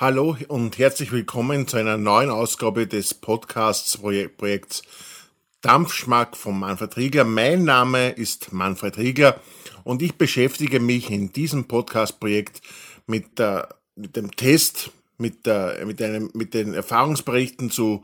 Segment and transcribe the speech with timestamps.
[0.00, 3.98] Hallo und herzlich willkommen zu einer neuen Ausgabe des Podcasts
[4.38, 4.80] Projekts
[5.60, 7.24] Dampfschmack von Manfred Rieger.
[7.24, 9.38] Mein Name ist Manfred Rieger
[9.84, 12.62] und ich beschäftige mich in diesem Podcast-Projekt
[13.06, 18.00] mit, der, mit dem Test, mit, der, mit, einem, mit den Erfahrungsberichten zu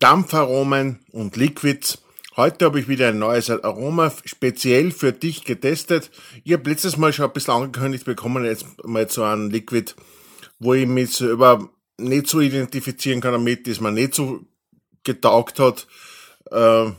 [0.00, 2.02] Dampfaromen und Liquids.
[2.34, 6.10] Heute habe ich wieder ein neues Aroma speziell für dich getestet.
[6.42, 9.94] Ich habe letztes Mal schon ein bisschen angekündigt bekommen, jetzt mal so ein Liquid,
[10.58, 11.68] wo ich mich selber
[11.98, 14.40] nicht so identifizieren kann damit, das mir nicht so
[15.02, 15.86] getaugt hat.
[16.50, 16.90] Äh,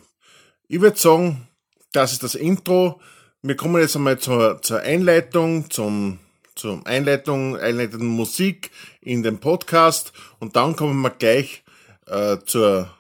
[0.68, 1.48] ich würde sagen,
[1.94, 3.00] das ist das Intro.
[3.42, 6.20] Wir kommen jetzt einmal zur, zur Einleitung, zum,
[6.56, 8.72] zur Einleitung, einleitenden Musik
[9.02, 11.64] in den Podcast und dann kommen wir gleich
[12.08, 12.97] äh, zur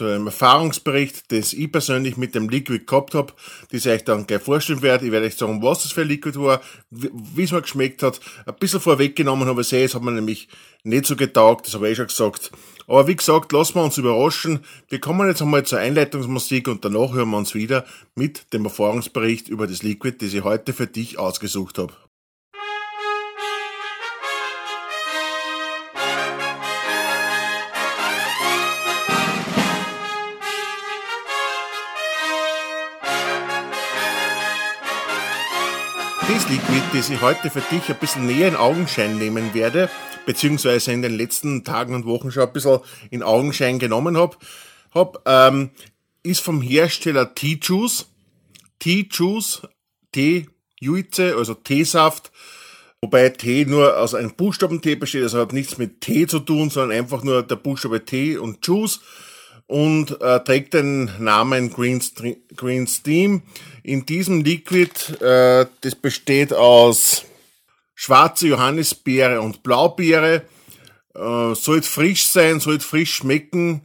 [0.00, 3.34] zu einem Erfahrungsbericht, das ich persönlich mit dem Liquid gehabt habe,
[3.70, 5.04] das ich euch dann gleich vorstellen werde.
[5.04, 8.18] Ich werde euch sagen, was das für ein Liquid war, wie es mir geschmeckt hat.
[8.46, 10.48] Ein bisschen vorweggenommen habe ich sehe, es hat mir nämlich
[10.84, 12.50] nicht so getaugt, das habe ich eh schon gesagt.
[12.86, 14.60] Aber wie gesagt, lassen wir uns überraschen.
[14.88, 19.48] Wir kommen jetzt einmal zur Einleitungsmusik und danach hören wir uns wieder mit dem Erfahrungsbericht
[19.48, 21.92] über das Liquid, das ich heute für dich ausgesucht habe.
[37.00, 39.88] Das ich heute für dich ein bisschen näher in Augenschein nehmen werde,
[40.26, 44.36] beziehungsweise in den letzten Tagen und Wochen schon ein bisschen in Augenschein genommen habe,
[44.92, 45.70] hab, ähm,
[46.22, 48.04] ist vom Hersteller T-Juice.
[48.80, 49.62] T-Juice,
[50.12, 52.32] T-Juice, also Teesaft,
[53.00, 56.68] wobei Tee nur aus einem Buchstaben T besteht, also hat nichts mit Tee zu tun,
[56.68, 59.00] sondern einfach nur der Buchstabe T und Juice
[59.70, 62.02] und äh, trägt den Namen Green,
[62.56, 63.42] Green Steam.
[63.84, 64.90] In diesem Liquid,
[65.22, 67.24] äh, das besteht aus
[67.94, 70.42] schwarze Johannisbeere und Blaubeere,
[71.14, 73.82] äh, sollte frisch sein, sollte frisch schmecken.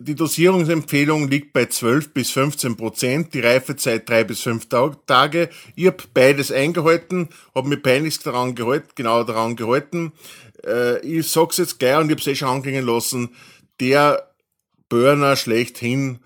[0.00, 4.66] Die Dosierungsempfehlung liegt bei 12 bis 15 Prozent, die Reifezeit 3 bis 5
[5.06, 5.48] Tage.
[5.76, 10.12] Ich habe beides eingehalten, habe mir peinlich daran gehalten, genau daran gehalten.
[10.66, 13.28] Äh, ich sag's jetzt gleich und ich habe es eh schon anklingen lassen,
[13.78, 14.33] der
[14.94, 16.20] Burner schlechthin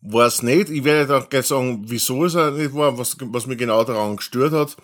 [0.00, 0.70] war es nicht.
[0.70, 4.54] Ich werde dann gleich sagen, wieso es nicht war, was, was mir genau daran gestört
[4.54, 4.78] hat.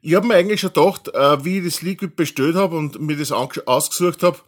[0.00, 3.18] Ich habe mir eigentlich schon gedacht, äh, wie ich das Liquid bestellt habe und mir
[3.18, 4.38] das ausgesucht habe,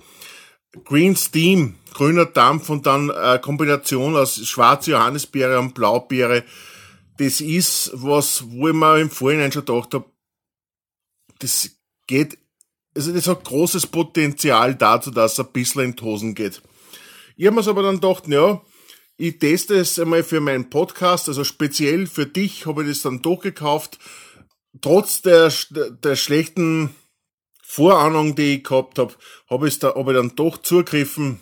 [0.85, 6.45] Green Steam, grüner Dampf und dann äh, Kombination aus schwarze Johannisbeere und Blaubeere,
[7.19, 10.07] das ist was, wo ich mir im Vorhinein schon gedacht habe,
[11.41, 11.73] das
[12.07, 12.39] geht,
[12.97, 16.63] also das hat großes Potenzial dazu, dass es ein bisschen in die Hosen geht.
[17.37, 18.63] Ich habe mir aber dann gedacht, ja,
[19.17, 23.23] ich teste es einmal für meinen Podcast, also speziell für dich habe ich das dann
[23.23, 23.99] doch gekauft.
[24.81, 26.95] Trotz der, der schlechten
[27.63, 29.15] Vorahnung, die ich gehabt habe,
[29.49, 31.41] habe ich, da, hab ich dann doch zugegriffen,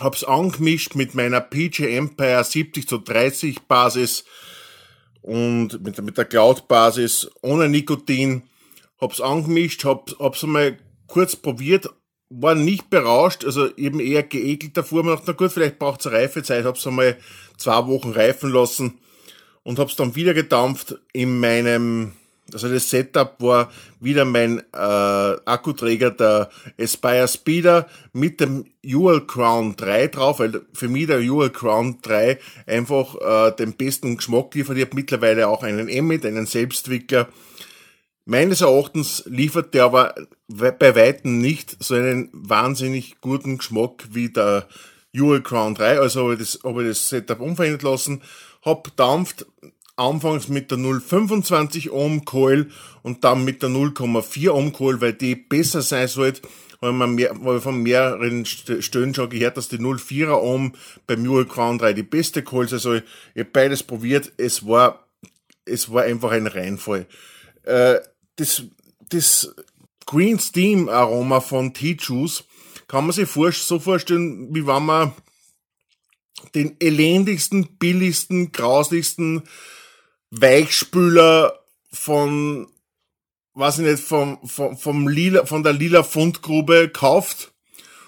[0.00, 4.24] habe es angemischt mit meiner PG Empire 70 zu 30 Basis
[5.22, 8.42] und mit, mit der Cloud Basis ohne Nikotin,
[9.00, 11.88] habe es angemischt, habe es einmal kurz probiert,
[12.30, 15.02] war nicht berauscht, also eben eher geekelt davor.
[15.02, 16.64] Man dachte, na gut, vielleicht braucht es Reifezeit.
[16.64, 17.16] Hab's einmal
[17.58, 18.98] zwei Wochen reifen lassen
[19.64, 22.12] und hab's dann wieder gedampft in meinem,
[22.52, 24.76] also das Setup war wieder mein äh,
[25.44, 31.50] Akkuträger, der Aspire Speeder mit dem Ual Crown 3 drauf, weil für mich der Ual
[31.50, 34.76] Crown 3 einfach äh, den besten Geschmack liefert.
[34.76, 37.28] Ich habe mittlerweile auch einen Emmet, einen Selbstwickler
[38.30, 40.14] Meines Erachtens liefert der aber
[40.46, 44.68] bei Weitem nicht so einen wahnsinnig guten Geschmack wie der
[45.12, 45.98] Ural Crown 3.
[45.98, 48.22] Also habe ich das, habe ich das Setup umverändert lassen,
[48.62, 49.46] hab dampft
[49.96, 52.68] anfangs mit der 0,25 Ohm Coil
[53.02, 56.42] und dann mit der 0,4 Ohm Coil, weil die besser sein sollte,
[56.78, 60.74] weil man mehr, weil ich von mehreren Stellen schon gehört, dass die 0,4er Ohm
[61.08, 62.74] beim Ural Crown 3 die beste Coil ist.
[62.74, 63.02] Also ich
[63.36, 65.08] habe beides probiert, es war,
[65.64, 67.08] es war einfach ein Reinfall.
[67.64, 67.98] Äh,
[68.40, 68.62] das,
[69.10, 69.54] das
[70.06, 72.44] Green Steam Aroma von T-Juice
[72.88, 75.12] kann man sich so vorstellen, wie wenn man
[76.54, 79.42] den elendigsten, billigsten, grauslichsten
[80.30, 81.60] Weichspüler
[81.92, 82.66] von,
[83.54, 87.52] weiß ich nicht, vom, vom, vom lila, von der lila Fundgrube kauft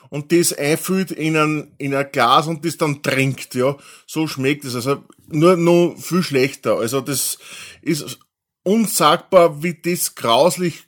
[0.08, 3.76] und das einfüllt in ein, in ein Glas und das dann trinkt, ja.
[4.06, 4.74] So schmeckt es.
[4.74, 6.78] Also nur, nur viel schlechter.
[6.78, 7.38] Also das
[7.82, 8.18] ist
[8.64, 10.84] unsagbar, wie das grauslich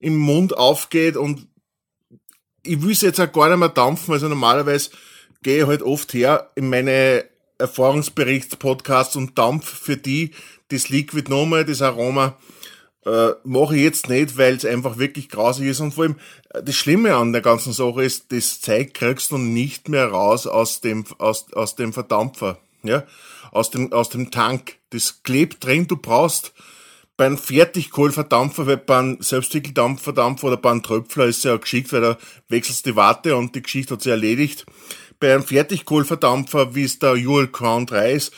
[0.00, 1.46] im Mund aufgeht und
[2.64, 4.90] ich will es jetzt auch gar nicht mehr dampfen, also normalerweise
[5.42, 7.24] gehe ich halt oft her in meine
[7.58, 10.32] Erfahrungsberichtspodcasts und dampf für die
[10.68, 12.36] das Liquid nochmal, das Aroma.
[13.04, 15.80] äh, mache ich jetzt nicht, weil es einfach wirklich grausig ist.
[15.80, 16.16] Und vor allem,
[16.50, 20.46] äh, das Schlimme an der ganzen Sache ist, das Zeug kriegst du nicht mehr raus
[20.46, 23.04] aus dem, aus, aus dem Verdampfer, ja,
[23.50, 24.76] aus dem, aus dem Tank.
[24.90, 26.52] Das klebt drin, du brauchst
[27.16, 32.18] beim Fertigkohlverdampfer, weil beim Selbstwickeldampfverdampfer oder beim Tröpfler ist ja geschickt, weil da
[32.48, 34.66] wechselst die Warte und die Geschichte hat sich erledigt.
[35.20, 38.32] Bei einem Fertigkohlverdampfer, wie es der Juul Crown 3 ist,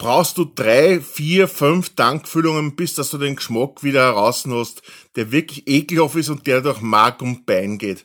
[0.00, 4.82] brauchst du drei, vier, fünf Tankfüllungen, bis dass du den Geschmack wieder heraus hast,
[5.14, 8.04] der wirklich ekelhaft ist und der durch Mark und Bein geht.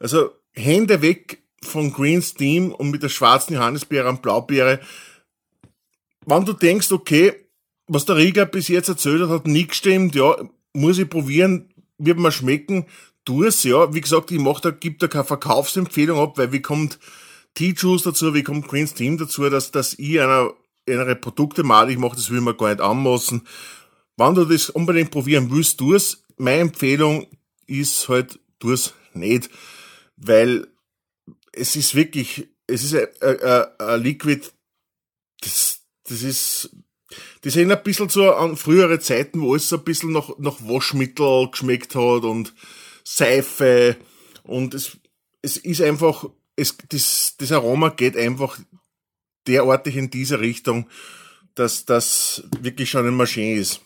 [0.00, 4.80] Also Hände weg von Green Steam und mit der schwarzen Johannisbeere und Blaubeere.
[6.24, 7.34] Wenn du denkst, okay,
[7.86, 10.36] was der Rieger bis jetzt erzählt hat, hat nie gestimmt, ja,
[10.72, 12.86] muss ich probieren, wird mir schmecken,
[13.24, 13.92] tu es, ja.
[13.94, 16.98] Wie gesagt, ich mach da, gib da keine Verkaufsempfehlung ab, weil wie kommt
[17.54, 20.52] T-Juice dazu, wie kommt Green Steam dazu, dass, dass ich einer
[20.84, 23.42] innere Produkte malig mache, das will man gar nicht anmaßen.
[24.16, 26.22] Wenn du das unbedingt probieren willst, tu es.
[26.38, 27.26] Meine Empfehlung
[27.66, 29.50] ist halt, tu es nicht,
[30.16, 30.68] weil
[31.56, 34.46] es ist wirklich, es ist ein Liquid,
[35.40, 36.70] das, das ist,
[37.40, 41.50] das erinnert ein bisschen so an frühere Zeiten, wo es ein bisschen noch, noch Waschmittel
[41.50, 42.54] geschmeckt hat und
[43.04, 43.96] Seife
[44.42, 44.98] und es,
[45.42, 48.58] es ist einfach, es, das, das Aroma geht einfach
[49.46, 50.88] derartig in diese Richtung,
[51.54, 53.80] dass das wirklich schon eine Maschine ist.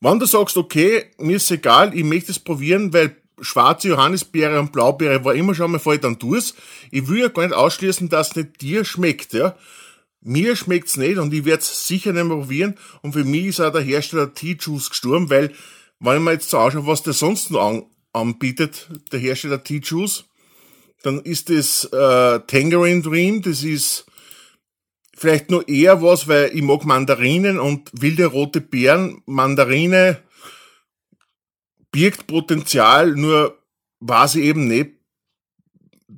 [0.00, 4.72] Wenn du sagst, okay, mir ist egal, ich möchte es probieren, weil schwarze Johannisbeere und
[4.72, 6.54] Blaubeere war immer schon mal voll, dann es.
[6.90, 9.56] Ich will ja gar nicht ausschließen, dass es nicht dir schmeckt, ja.
[10.20, 12.76] Mir schmeckt's nicht und ich werde es sicher nicht mehr probieren.
[13.02, 15.52] Und für mich ist auch der Hersteller T-Juice gestorben, weil,
[16.00, 20.24] wenn ich mir jetzt so anschaue, was der sonst noch an, anbietet, der Hersteller T-Juice,
[21.02, 24.06] dann ist das äh, Tangerine Dream, das ist
[25.16, 29.22] vielleicht nur eher was, weil ich mag Mandarinen und wilde rote Beeren.
[29.26, 30.18] Mandarine
[31.90, 33.58] birgt Potenzial, nur
[34.00, 34.92] weiß ich eben nicht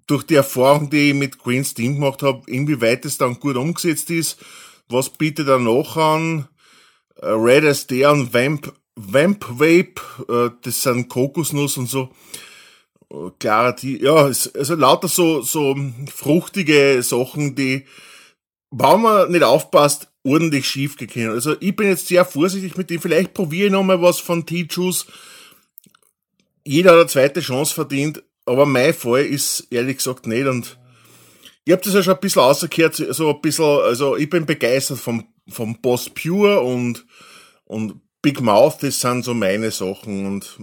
[0.06, 4.10] durch die Erfahrung, die ich mit Green Steam gemacht habe, inwieweit es dann gut umgesetzt
[4.10, 4.38] ist.
[4.88, 6.48] Was bietet er noch an?
[7.16, 9.94] Äh, Red as Day und Vamp, Vamp Vape,
[10.28, 12.10] äh, das sind Kokosnuss und so.
[13.40, 15.76] Klar, die, ja, also lauter so, so
[16.14, 17.84] fruchtige Sachen, die,
[18.70, 21.30] wenn man nicht aufpasst, ordentlich schief gehen.
[21.30, 23.00] Also ich bin jetzt sehr vorsichtig mit dem.
[23.00, 25.06] Vielleicht probiere ich nochmal was von T-Juice.
[26.64, 30.46] Jeder hat eine zweite Chance verdient, aber mein Fall ist ehrlich gesagt nicht.
[30.46, 30.78] Und
[31.64, 34.98] ich habe das ja schon ein bisschen ausgekehrt, so ein bisschen, also ich bin begeistert
[34.98, 37.06] vom, vom Boss Pure und,
[37.64, 40.26] und Big Mouth, das sind so meine Sachen.
[40.26, 40.58] Und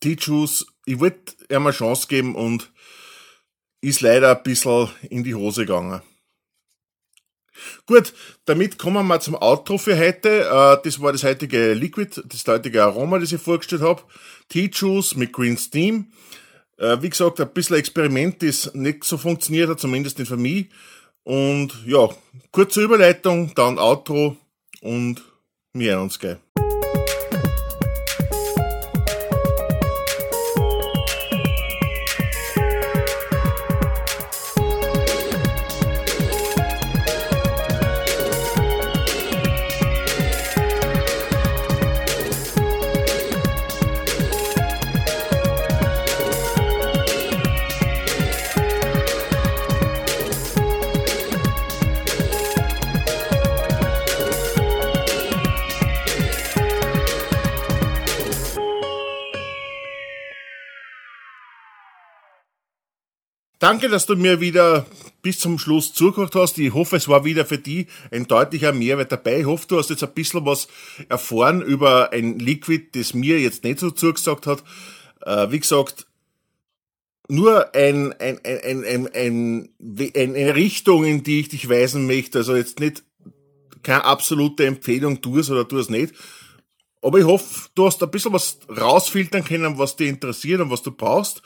[0.00, 2.72] T-Juice ich wollte ihm eine Chance geben und
[3.80, 6.02] ist leider ein bisschen in die Hose gegangen.
[7.86, 8.12] Gut,
[8.44, 10.44] damit kommen wir zum Outro für heute.
[10.44, 14.02] Äh, das war das heutige Liquid, das heutige Aroma, das ich vorgestellt habe.
[14.48, 16.12] Tea-Juice mit Green Steam.
[16.76, 20.68] Äh, wie gesagt, ein bisschen Experiment, das nicht so funktioniert hat, zumindest nicht für mich.
[21.24, 22.08] Und ja,
[22.50, 24.36] kurze Überleitung, dann Outro
[24.80, 25.22] und
[25.72, 26.38] wir hören uns gleich.
[63.60, 64.86] Danke, dass du mir wieder
[65.20, 66.56] bis zum Schluss zugehört hast.
[66.58, 69.40] Ich hoffe, es war wieder für dich ein deutlicher Mehrwert dabei.
[69.40, 70.66] Ich hoffe, du hast jetzt ein bisschen was
[71.10, 74.64] erfahren über ein Liquid, das mir jetzt nicht so zugesagt hat.
[75.26, 76.06] Äh, wie gesagt,
[77.28, 79.68] nur ein, ein, ein, ein, ein,
[80.16, 82.38] eine Richtung, in die ich dich weisen möchte.
[82.38, 83.02] Also jetzt nicht
[83.82, 86.14] keine absolute Empfehlung, tu es oder tu es nicht.
[87.02, 90.80] Aber ich hoffe, du hast ein bisschen was rausfiltern können, was dich interessiert und was
[90.80, 91.42] du brauchst.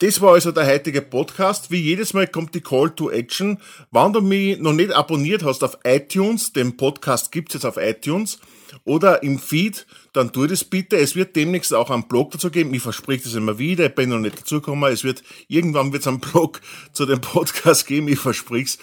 [0.00, 1.70] Das war also der heutige Podcast.
[1.70, 3.58] Wie jedes Mal kommt die Call to Action.
[3.90, 8.38] Wenn du mich noch nicht abonniert hast auf iTunes, den Podcast gibt's jetzt auf iTunes,
[8.84, 10.98] oder im Feed, dann tu das bitte.
[10.98, 12.74] Es wird demnächst auch einen Blog dazu geben.
[12.74, 13.86] Ich verspreche das immer wieder.
[13.86, 14.92] Ich bin noch nicht dazugekommen.
[14.92, 16.60] Es wird, irgendwann wird es einen Blog
[16.92, 18.08] zu dem Podcast geben.
[18.08, 18.78] Ich verspreche es.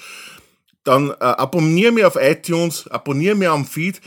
[0.84, 4.02] Dann äh, abonniere mich auf iTunes, abonniere mich am Feed.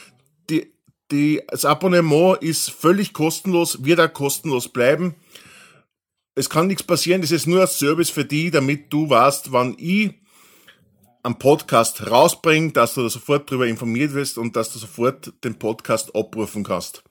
[0.51, 0.73] Die,
[1.13, 5.15] die, das Abonnement ist völlig kostenlos, wird auch kostenlos bleiben
[6.37, 9.75] es kann nichts passieren, das ist nur ein Service für dich, damit du weißt, wann
[9.79, 10.13] ich
[11.23, 15.59] einen Podcast rausbringe, dass du da sofort darüber informiert wirst und dass du sofort den
[15.59, 17.03] Podcast abrufen kannst.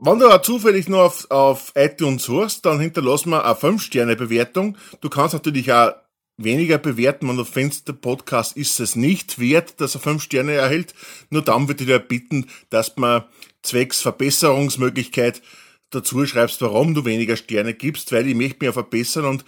[0.00, 4.76] Wenn du auch zufällig nur auf, auf iTunes suchst, dann hinterlass mir eine 5-Sterne-Bewertung.
[5.02, 5.92] Du kannst natürlich auch
[6.36, 10.52] weniger bewerten, wenn du findest, der Podcast ist es nicht wert, dass er 5 Sterne
[10.52, 10.94] erhält.
[11.30, 13.24] Nur dann würde ich dir bitten, dass man
[13.62, 15.42] zwecks Verbesserungsmöglichkeit
[15.90, 19.44] dazu schreibst, warum du weniger Sterne gibst, weil ich möchte mich ja verbessern und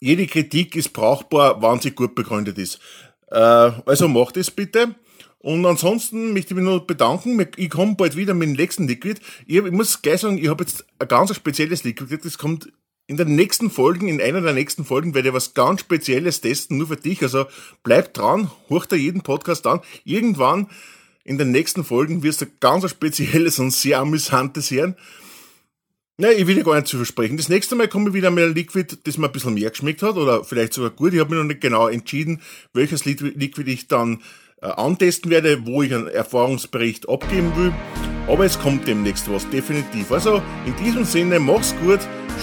[0.00, 2.80] jede Kritik ist brauchbar, wenn sie gut begründet ist.
[3.30, 4.94] Äh, also mach das bitte.
[5.38, 7.46] Und ansonsten möchte ich mich nur bedanken.
[7.56, 9.20] Ich komme bald wieder mit dem nächsten Liquid.
[9.46, 12.18] Ich, hab, ich muss gleich sagen, ich habe jetzt ein ganz spezielles Liquid.
[12.22, 12.70] Das kommt
[13.06, 16.78] in den nächsten Folgen, in einer der nächsten Folgen werde ich was ganz Spezielles testen,
[16.78, 17.22] nur für dich.
[17.22, 17.46] Also
[17.82, 19.80] bleib dran, hoch da jeden Podcast an.
[20.04, 20.68] Irgendwann
[21.24, 24.94] in den nächsten Folgen wirst du ganz spezielles und sehr amüsantes hören.
[26.20, 27.38] Nein, ich will dir gar nicht zu versprechen.
[27.38, 30.02] Das nächste Mal komme ich wieder mit einem Liquid, das mir ein bisschen mehr geschmeckt
[30.02, 31.14] hat oder vielleicht sogar gut.
[31.14, 32.42] Ich habe mich noch nicht genau entschieden,
[32.74, 34.20] welches Liquid ich dann
[34.60, 37.72] äh, antesten werde, wo ich einen Erfahrungsbericht abgeben will.
[38.28, 40.12] Aber es kommt demnächst was, definitiv.
[40.12, 42.00] Also in diesem Sinne, mach's gut,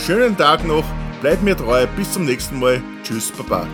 [0.08, 0.84] schönen Tag noch,
[1.22, 2.82] bleib mir treu, bis zum nächsten Mal.
[3.04, 3.68] Tschüss, Baba.